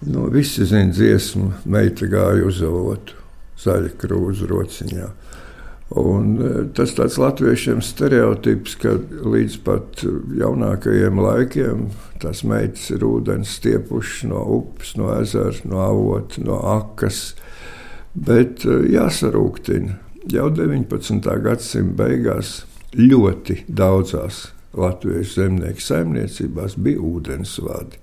[0.00, 3.18] Nu, visi zina dziesmu, meita gāja uz avotu,
[3.60, 5.08] zaļa krūze rociņā.
[6.00, 10.04] Un e, tas tāds latviešiem stereotips, ka līdz pat
[10.40, 11.84] jaunākajiem laikiem
[12.22, 17.34] tās meitas ir ūdens stiepušas no upes, no ezera, no avota, no akas.
[18.14, 19.98] Bet e, jāsarūktina.
[20.32, 21.28] Jau 19.
[21.44, 22.62] gadsimta beigās
[22.96, 28.00] ļoti daudzās latviešu zemnieku saimniecībās bija ūdensvadi.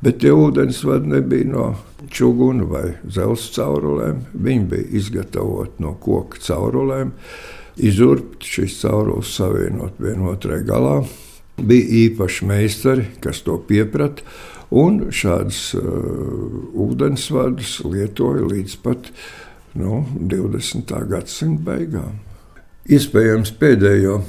[0.00, 1.64] Bet tie ūdensvadi nebija no
[2.08, 4.22] čūsku vai zelta caurulēm.
[4.32, 7.12] Viņi bija izgatavoti no koka caurulēm,
[7.76, 11.02] izurbt šīs caurules savienot vienotrai galā.
[11.60, 14.24] Bija īpaši meistari, kas to pieprata,
[14.72, 15.84] un šādus uh,
[16.80, 19.12] ūdensvadus lietoja līdz pat
[19.76, 20.96] nu, 20.
[21.12, 22.16] gadsimta beigām.
[22.88, 24.22] Iespējams, pēdējo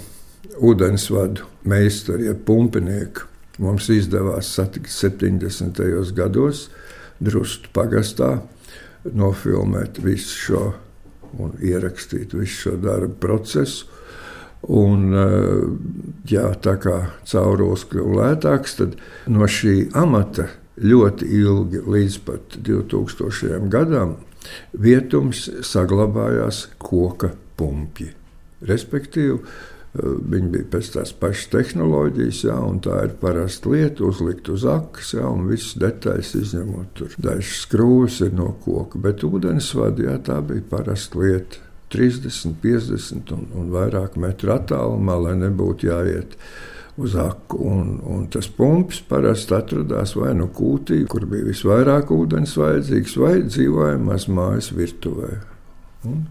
[0.59, 5.81] ūdensvadu meistaru, ja pumpinieku Mums izdevās satikt 70.
[6.15, 6.69] gados,
[7.21, 8.39] Drustu pagastā,
[9.05, 10.61] nofilmēt visu šo
[11.39, 13.85] un ierakstīt visu šo darbu procesu.
[14.61, 15.61] Un, eh,
[16.29, 18.95] jā, tā kā caurulis kļuva lētāks, tad
[19.27, 23.69] no šī amata ļoti ilgi, līdz pat 2000.
[23.69, 24.17] gadam,
[24.73, 28.11] vietums saglabājās koka pumpji.
[28.61, 29.39] Respektīvi,
[29.91, 35.09] Viņi bija pēc tās pašas tehnoloģijas, jā, un tā ir parasta lieta, uzlikt uz akas,
[35.17, 36.93] jā, un viss detaļas izņemot.
[36.95, 41.67] Tur dažas skrūves ir no koka, bet ūdensvadi, jā, tā bija parasta lieta.
[41.91, 46.39] 30, 50 un, un vairāk metru attālumā, lai nebūtu jāiet
[46.95, 47.59] uz aku.
[47.67, 53.35] Un, un tas pumps parasti atradās vai nu kūtī, kur bija visvairāk ūdens vajadzīgs, vai
[53.43, 55.35] dzīvojamās mājas virtuvē.
[56.07, 56.29] Un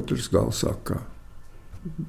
[0.00, 1.02] otrs gals akā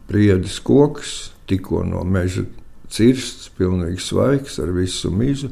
[0.09, 2.45] briedis koks, tikko no meža
[2.93, 5.49] cirsts, pilnīgi svaigs ar visu mizu,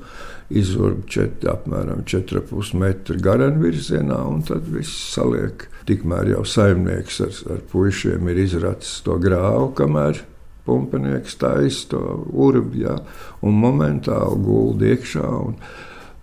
[0.52, 5.68] izurbi četri, apmēram 4,5 metru garan virzienā, un tad viss saliek.
[5.88, 10.22] Tikmēr jau saimnieks ar, ar puišiem ir izracis to grāvu, kamēr
[10.68, 13.00] pumpenieks taisa to urbi, jā,
[13.42, 15.30] un momentāli guldi iekšā.
[15.48, 15.58] Un,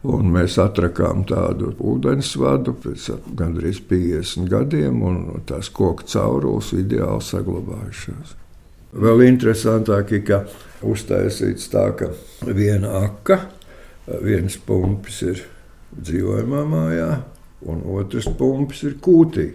[0.07, 8.37] Un mēs atrakām tādu ūdensvadu pēc gandrīz 50 gadiem, un tās koku caurules ideāli saglabājušās.
[8.95, 10.39] Vēl interesantāk ir, ka
[10.87, 12.13] uztaisīts tā, ka
[12.47, 13.41] viena aka,
[14.23, 15.43] viens pumpis ir
[15.99, 17.11] dzīvojamā mājā,
[17.67, 19.51] un otrs pumpis ir kūtī.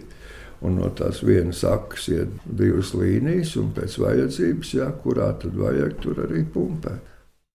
[0.63, 5.97] Un no tās vienas akas ir divas līnijas, un pēc vajadzības, jā, kurā tad vajag,
[6.03, 7.12] tur arī pumpēt.